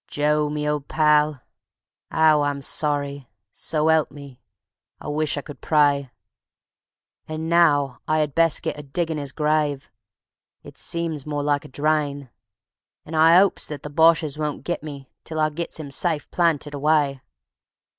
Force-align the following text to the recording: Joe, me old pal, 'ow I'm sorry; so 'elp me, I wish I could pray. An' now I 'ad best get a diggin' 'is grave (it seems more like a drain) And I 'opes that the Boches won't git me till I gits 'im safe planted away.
Joe, 0.07 0.49
me 0.49 0.67
old 0.67 0.87
pal, 0.87 1.43
'ow 2.11 2.41
I'm 2.41 2.63
sorry; 2.63 3.29
so 3.53 3.89
'elp 3.89 4.09
me, 4.09 4.41
I 4.99 5.09
wish 5.09 5.37
I 5.37 5.41
could 5.41 5.61
pray. 5.61 6.09
An' 7.27 7.47
now 7.47 7.99
I 8.07 8.21
'ad 8.21 8.33
best 8.33 8.63
get 8.63 8.79
a 8.79 8.81
diggin' 8.81 9.19
'is 9.19 9.31
grave 9.31 9.91
(it 10.63 10.75
seems 10.75 11.27
more 11.27 11.43
like 11.43 11.65
a 11.65 11.67
drain) 11.67 12.31
And 13.05 13.15
I 13.15 13.39
'opes 13.39 13.67
that 13.67 13.83
the 13.83 13.91
Boches 13.91 14.39
won't 14.39 14.63
git 14.63 14.81
me 14.81 15.11
till 15.23 15.39
I 15.39 15.51
gits 15.51 15.79
'im 15.79 15.91
safe 15.91 16.31
planted 16.31 16.73
away. 16.73 17.21